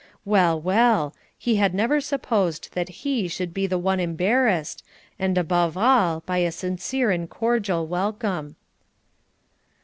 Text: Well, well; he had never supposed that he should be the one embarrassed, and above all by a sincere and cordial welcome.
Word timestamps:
Well, 0.25 0.59
well; 0.59 1.13
he 1.37 1.57
had 1.57 1.75
never 1.75 2.01
supposed 2.01 2.69
that 2.73 2.89
he 2.89 3.27
should 3.27 3.53
be 3.53 3.67
the 3.67 3.77
one 3.77 3.99
embarrassed, 3.99 4.83
and 5.19 5.37
above 5.37 5.77
all 5.77 6.21
by 6.21 6.39
a 6.39 6.51
sincere 6.51 7.11
and 7.11 7.29
cordial 7.29 7.85
welcome. 7.85 8.55